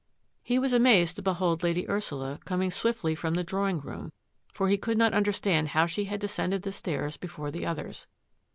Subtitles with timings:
[0.41, 4.11] He was amazed to behold Lady Ursula coming swiftly from the drawing room,
[4.51, 8.07] for he could not understand how she had descended the stairs be fore the others.